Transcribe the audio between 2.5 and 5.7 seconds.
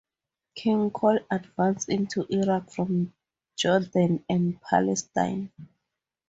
from Jordan and Palestine.